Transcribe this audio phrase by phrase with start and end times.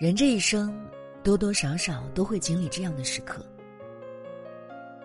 [0.00, 0.74] 人这一生，
[1.22, 3.44] 多多少少都会经历这样的时刻。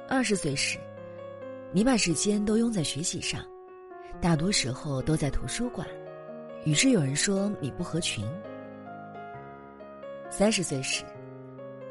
[0.07, 0.79] 二十岁时，
[1.73, 3.45] 你把时间都用在学习上，
[4.21, 5.85] 大多时候都在图书馆，
[6.63, 8.25] 于是有人说你不合群。
[10.29, 11.03] 三十岁时，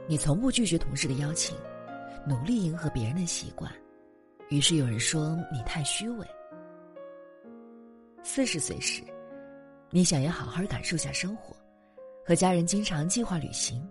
[0.06, 1.54] 你从不拒绝同事的邀请，
[2.26, 3.70] 努力迎合别人的习惯，
[4.48, 6.26] 于是有人说你太虚伪。
[8.22, 9.02] 四十岁时，
[9.90, 11.54] 你想要好好感受下生活，
[12.26, 13.86] 和家人经常计划旅行，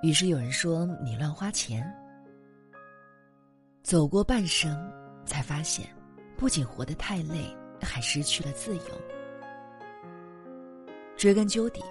[0.00, 1.84] 于是有人说你乱花钱。
[3.82, 4.76] 走过半生，
[5.24, 5.88] 才发现，
[6.36, 7.52] 不仅活得太累，
[7.82, 8.82] 还失去了自由。
[11.16, 11.82] 追根究底，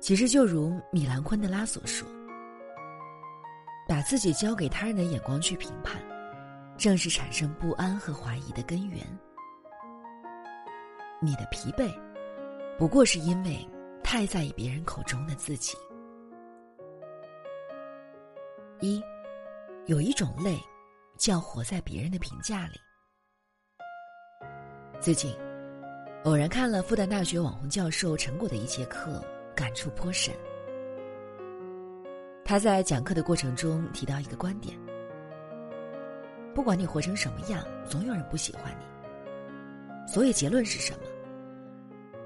[0.00, 2.06] 其实就如米兰昆德拉所说
[3.88, 5.98] ：“把自己交给他人的眼光去评判，
[6.76, 8.98] 正是产生不安和怀疑的根源。”
[11.22, 11.90] 你的疲惫，
[12.78, 13.66] 不过是因为
[14.02, 15.76] 太在意别人口中的自己。
[18.80, 19.02] 一，
[19.86, 20.58] 有一种累，
[21.16, 22.80] 叫活在别人的评价里。
[25.00, 25.34] 最近，
[26.24, 29.22] 偶然看了复旦大学网红教授陈果的一节课，
[29.54, 30.34] 感触颇深。
[32.44, 34.78] 他在讲课的过程中提到一个观点：
[36.54, 40.08] 不管你活成什么样，总有人不喜欢你。
[40.10, 41.00] 所以结论是什么？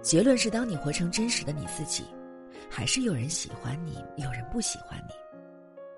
[0.02, 2.04] 结论是：当你活成真实的你自己，
[2.68, 5.14] 还是有人喜欢你，有人不喜欢你，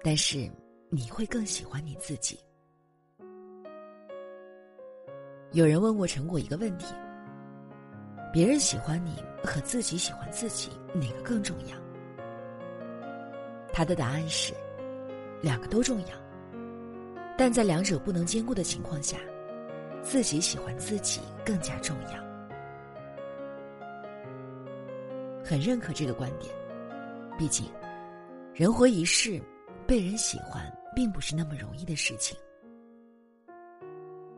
[0.03, 0.51] 但是
[0.91, 2.39] 你会更喜欢你自己。
[5.53, 6.95] 有人问过陈果一个问题：
[8.31, 11.77] 别人喜欢你和自己喜欢自己，哪个更重要？
[13.73, 14.53] 他的答案是：
[15.41, 16.09] 两个都重要，
[17.39, 19.17] 但在两者不能兼顾的情况下。
[20.03, 22.24] 自己喜欢自己更加重要，
[25.45, 26.53] 很认可这个观点。
[27.39, 27.67] 毕竟，
[28.55, 29.41] 人活一世，
[29.87, 32.37] 被人喜欢并不是那么容易的事情。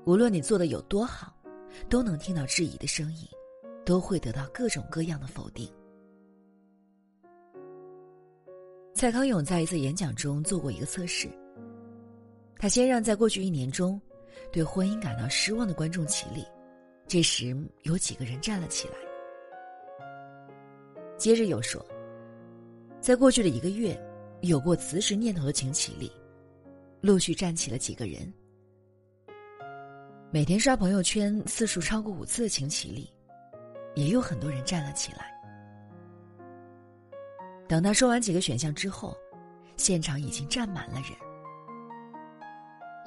[0.04, 1.32] 无论你做的有多好，
[1.88, 3.28] 都能听到质疑的声音，
[3.84, 5.72] 都会得到各种各样的否定。
[8.92, 11.28] 蔡康永在一次演讲中做过一个测试，
[12.58, 14.00] 他先让在过去一年中。
[14.52, 16.44] 对婚姻感到失望的观众起立，
[17.08, 19.05] 这时有几个人站了起来。
[21.16, 21.84] 接着又说，
[23.00, 23.98] 在过去的一个月，
[24.42, 26.12] 有过辞职念头的请起立，
[27.00, 28.32] 陆续站起了几个人。
[30.30, 33.10] 每天刷朋友圈次数超过五次的请起立，
[33.94, 35.32] 也有很多人站了起来。
[37.66, 39.16] 等他说完几个选项之后，
[39.76, 41.12] 现场已经站满了人。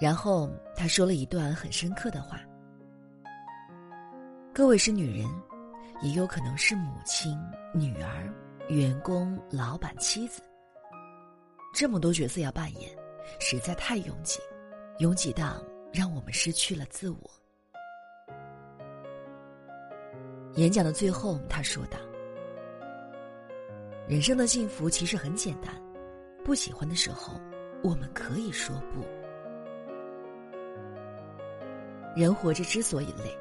[0.01, 2.39] 然后他说了一段很深刻的话
[4.53, 5.27] ：“各位是女人，
[6.01, 7.37] 也有可能是母亲、
[7.73, 8.33] 女儿、
[8.69, 10.41] 员工、老板、妻子。
[11.73, 12.89] 这么多角色要扮演，
[13.39, 14.39] 实在太拥挤，
[14.99, 17.17] 拥挤到让我们失去了自我。”
[20.55, 21.99] 演讲的最后，他说道
[24.09, 25.73] ：“人生的幸福其实很简单，
[26.43, 27.39] 不喜欢的时候，
[27.83, 29.05] 我们可以说不。”
[32.15, 33.37] 人活着之所以累，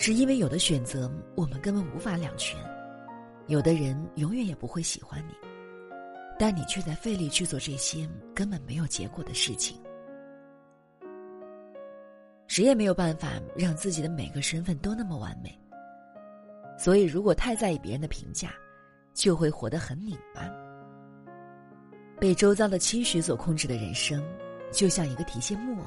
[0.00, 2.56] 是因为有的选择我们根本无法两全，
[3.48, 5.34] 有的人永远也不会喜欢你，
[6.38, 9.76] 但你却在费力去做这些根本没有结果的事情。
[12.46, 15.58] 谁也没有办法让自己的每个身份都那么完美，
[16.78, 18.54] 所以如果太在意别人的评价，
[19.14, 20.48] 就会活得很拧巴。
[22.20, 24.24] 被周遭的期许所控制的人生，
[24.72, 25.86] 就像一个提线木偶。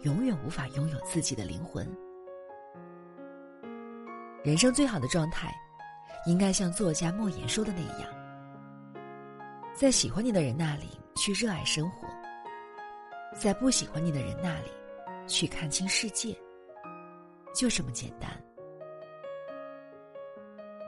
[0.00, 1.86] 永远无法拥有自己的灵魂。
[4.44, 5.58] 人生最好的状态，
[6.26, 8.10] 应该像作家莫言说的那样，
[9.74, 12.06] 在喜欢你的人那里去热爱生活，
[13.34, 14.70] 在不喜欢你的人那里
[15.26, 16.36] 去看清世界，
[17.54, 18.30] 就这么简单。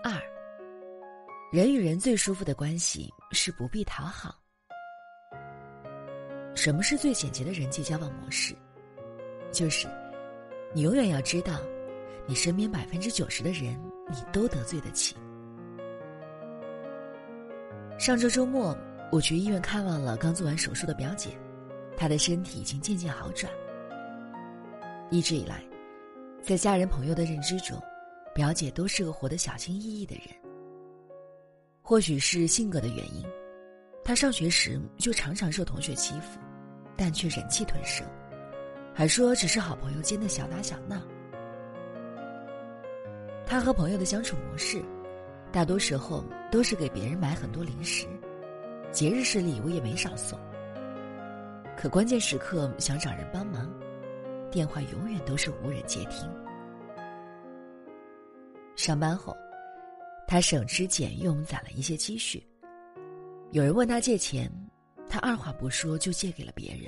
[0.04, 0.12] 二，
[1.50, 4.34] 人与人最舒服的关系是不必讨好。
[6.54, 8.54] 什么是最简洁的人际交往模式？
[9.50, 9.88] 就是，
[10.74, 11.58] 你永远要知道，
[12.26, 13.78] 你身边百分之九十的人，
[14.08, 15.14] 你都得罪得起。
[17.98, 18.76] 上周周末，
[19.10, 21.30] 我去医院看望了刚做完手术的表姐，
[21.96, 23.50] 她的身体已经渐渐好转。
[25.10, 25.62] 一直以来，
[26.42, 27.80] 在家人朋友的认知中，
[28.34, 30.24] 表姐都是个活得小心翼翼的人。
[31.80, 33.24] 或许是性格的原因，
[34.04, 36.40] 她上学时就常常受同学欺负，
[36.96, 38.04] 但却忍气吞声。
[38.92, 41.00] 还说只是好朋友间的小打小闹。
[43.46, 44.84] 他和朋友的相处模式，
[45.52, 48.04] 大多时候都是给别人买很多零食，
[48.90, 50.36] 节日时礼物也没少送。
[51.76, 53.72] 可关键时刻想找人帮忙，
[54.50, 56.28] 电话永远都是无人接听。
[58.74, 59.34] 上班后，
[60.26, 62.44] 他省吃俭用攒了一些积蓄。
[63.52, 64.50] 有人问他借钱，
[65.08, 66.80] 他二话不说就借给了别人。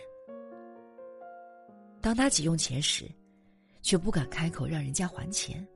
[2.00, 3.04] 当他急用钱时，
[3.80, 5.66] 却不敢开口让人家还钱，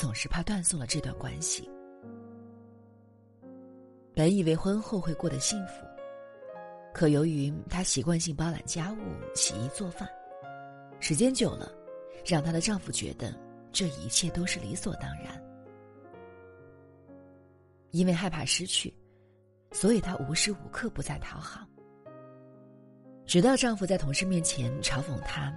[0.00, 1.68] 总是怕断送了这段关系。
[4.14, 5.84] 本以为婚后会过得幸福。
[6.94, 8.96] 可由于她习惯性包揽家务、
[9.34, 10.08] 洗衣做饭，
[11.00, 11.70] 时间久了，
[12.24, 13.38] 让她的丈夫觉得
[13.72, 15.38] 这一切都是理所当然。
[17.90, 18.94] 因为害怕失去，
[19.70, 21.60] 所以她无时无刻不在讨好。
[23.26, 25.52] 直到丈夫在同事面前嘲讽她，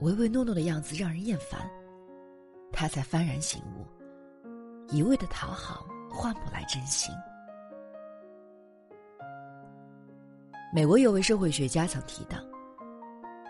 [0.00, 1.70] 唯唯诺诺的样子让人厌烦，
[2.72, 3.86] 他才幡然醒悟：
[4.88, 7.12] 一味的讨好换不来真心。
[10.72, 12.38] 美国有位社会学家曾提到，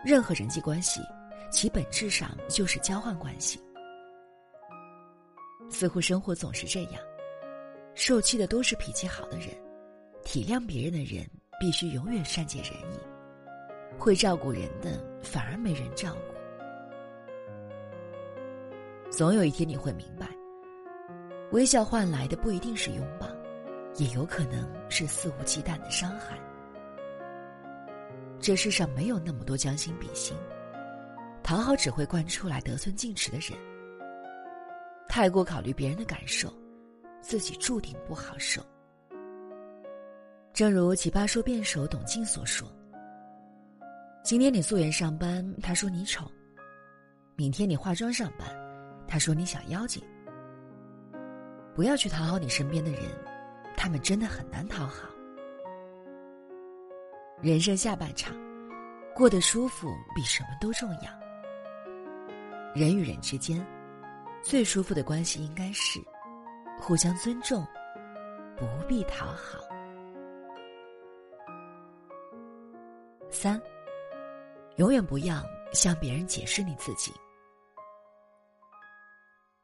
[0.04, 1.00] 任何人际关系，
[1.50, 3.60] 其本质上就是交换关系。
[5.68, 7.02] 似乎生活总是这样，
[7.94, 9.48] 受气的都是脾气好的人，
[10.24, 11.28] 体谅别人的人
[11.60, 12.98] 必须永远善解人意，
[13.98, 16.37] 会照顾人的反而没人照顾。
[19.10, 20.28] 总有一天你会明白，
[21.50, 23.26] 微笑换来的不一定是拥抱，
[23.96, 26.38] 也有可能是肆无忌惮的伤害。
[28.38, 30.36] 这世上没有那么多将心比心，
[31.42, 33.58] 讨好只会惯出来得寸进尺的人。
[35.08, 36.52] 太过考虑别人的感受，
[37.22, 38.62] 自己注定不好受。
[40.52, 42.70] 正如奇葩说辩手董卿所说
[44.22, 46.24] ：“今天你素颜上班，他说你丑；
[47.36, 48.46] 明天你化妆上班，
[49.08, 50.00] 他说你小妖精。
[51.74, 53.02] 不要去讨好你身边的人，
[53.76, 55.08] 他们真的很难讨好。”
[57.40, 58.36] 人生下半场，
[59.14, 61.10] 过得舒服比什么都重要。
[62.74, 63.64] 人与人之间，
[64.42, 66.00] 最舒服的关系应该是
[66.78, 67.64] 互相尊重，
[68.56, 69.58] 不必讨好。
[73.30, 73.60] 三，
[74.76, 77.12] 永远不要向别人解释你自己。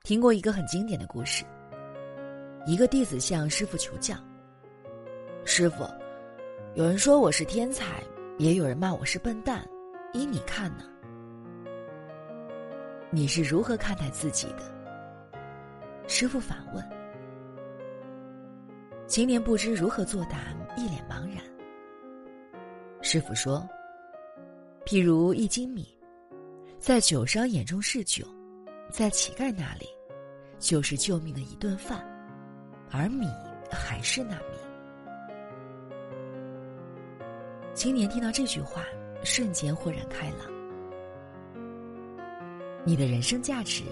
[0.04, 1.46] 听过一个很经典的故事，
[2.66, 4.14] 一个弟子向师傅求教
[5.46, 5.82] ：“师傅。”
[6.76, 8.02] 有人说我是天才，
[8.36, 9.66] 也有人骂我是笨蛋，
[10.12, 10.84] 依你看呢？
[13.10, 15.38] 你是如何看待自己的？
[16.06, 16.86] 师傅反问。
[19.06, 20.36] 青年不知如何作答，
[20.76, 21.42] 一脸茫然。
[23.00, 23.66] 师傅说
[24.84, 25.88] ：“譬如一斤米，
[26.78, 28.22] 在酒商眼中是酒，
[28.90, 29.88] 在乞丐那里，
[30.58, 32.04] 就是救命的一顿饭，
[32.90, 33.26] 而米
[33.70, 34.56] 还是那米。”
[37.74, 38.84] 青年听到这句话，
[39.24, 40.48] 瞬间豁然开朗。
[42.84, 43.82] 你的人生价值，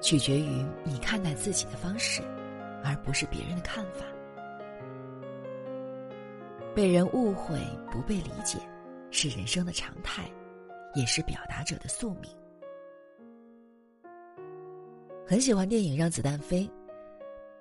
[0.00, 2.22] 取决于你看待自己的方式，
[2.82, 4.04] 而不是别人的看法。
[6.74, 7.58] 被人误会、
[7.90, 8.58] 不被理解，
[9.10, 10.30] 是人生的常态，
[10.94, 12.30] 也是表达者的宿命。
[15.30, 16.62] 很喜欢电影《让子弹飞》，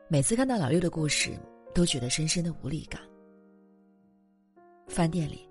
[0.07, 1.37] 每次看到老六的故事，
[1.75, 3.01] 都觉得深深的无力感。
[4.87, 5.45] 饭店里。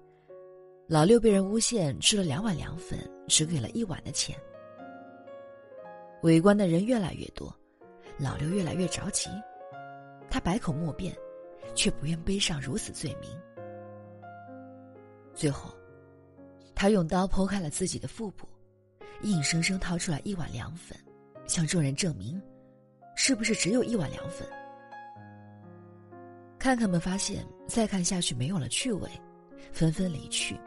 [0.88, 2.98] 老六被人诬陷吃了两碗凉粉，
[3.28, 4.34] 只给了一碗的钱。
[6.22, 7.54] 围观的人越来越多，
[8.16, 9.28] 老六越来越着急，
[10.30, 11.14] 他百口莫辩，
[11.74, 13.28] 却不愿背上如此罪名。
[15.34, 15.70] 最后，
[16.74, 18.48] 他用刀剖开了自己的腹部，
[19.20, 20.96] 硬生生掏出来一碗凉粉，
[21.46, 22.40] 向众人证明，
[23.14, 24.46] 是不是只有一碗凉粉？
[26.58, 29.08] 看看们发现再看下去没有了趣味，
[29.72, 30.58] 纷纷离去。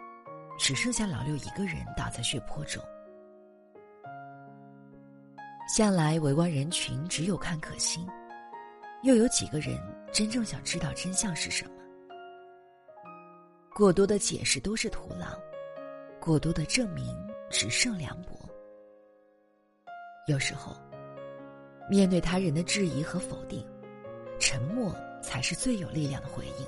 [0.58, 2.84] 只剩下老六一个人倒在血泊中。
[5.74, 8.06] 向来围观人群只有看可心，
[9.04, 9.80] 又有几个人
[10.12, 11.72] 真正想知道真相是什么？
[13.74, 15.28] 过多的解释都是徒劳，
[16.20, 17.16] 过多的证明
[17.50, 18.49] 只剩凉薄。
[20.30, 20.76] 有时候，
[21.90, 23.66] 面对他人的质疑和否定，
[24.40, 26.66] 沉默才是最有力量的回应。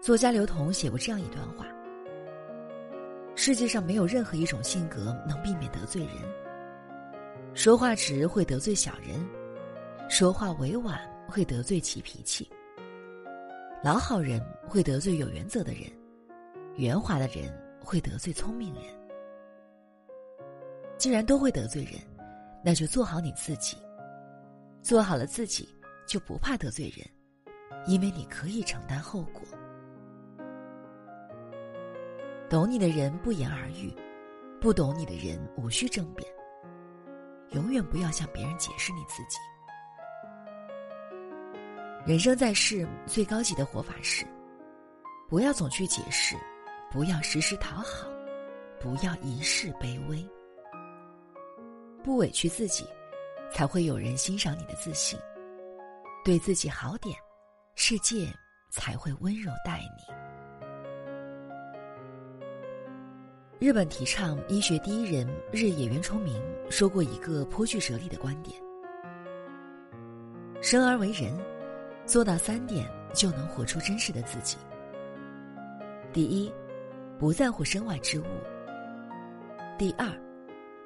[0.00, 1.66] 作家刘同写过这样一段话：
[3.36, 6.14] 世界上没有任何一种性格能避免得罪人。
[7.52, 9.22] 说话直会得罪小人，
[10.08, 10.98] 说话委婉
[11.28, 12.48] 会得罪急脾气。
[13.84, 15.82] 老好人会得罪有原则的人，
[16.76, 17.52] 圆滑的人
[17.84, 18.99] 会得罪聪明人。
[21.00, 21.94] 既然都会得罪人，
[22.62, 23.78] 那就做好你自己。
[24.82, 25.66] 做好了自己，
[26.06, 27.08] 就不怕得罪人，
[27.86, 29.40] 因为你可以承担后果。
[32.50, 33.90] 懂你的人不言而喻，
[34.60, 36.30] 不懂你的人无需争辩。
[37.52, 39.38] 永远不要向别人解释你自己。
[42.04, 44.26] 人生在世，最高级的活法是：
[45.30, 46.36] 不要总去解释，
[46.90, 48.06] 不要时时讨好，
[48.78, 50.22] 不要一世卑微。
[52.02, 52.86] 不委屈自己，
[53.52, 55.18] 才会有人欣赏你的自信。
[56.24, 57.16] 对自己好点，
[57.74, 58.28] 世界
[58.70, 60.14] 才会温柔待你。
[63.58, 68.58] 日本提倡医学第一人日野原崇明说过一个颇具哲理的观点：
[70.62, 71.38] 生而为人，
[72.06, 74.56] 做到三点就能活出真实的自己。
[76.12, 76.50] 第一，
[77.18, 78.24] 不在乎身外之物；
[79.78, 80.06] 第二，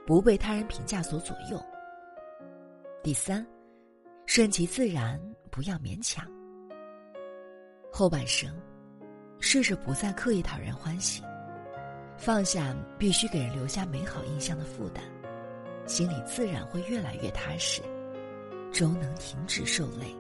[0.07, 1.59] 不被他人评价所左右；
[3.03, 3.45] 第三，
[4.27, 5.19] 顺其自然，
[5.51, 6.27] 不要勉强。
[7.91, 8.55] 后半生，
[9.41, 11.23] 试着不再刻意讨人欢喜。
[12.17, 15.03] 放下必须给人留下美好印象的负担，
[15.87, 17.81] 心里自然会越来越踏实，
[18.73, 20.15] 终能停止受累。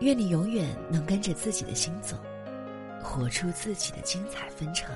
[0.00, 2.16] 愿你永远能跟着自己的心走，
[3.02, 4.90] 活出自己的精彩纷呈。